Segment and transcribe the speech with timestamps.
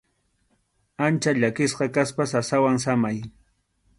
[1.07, 3.17] Ancha llakisqa kaspa sasawan samay.